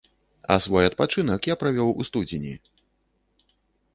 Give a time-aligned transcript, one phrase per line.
[0.53, 2.53] А свой адпачынак я правёў у студзені.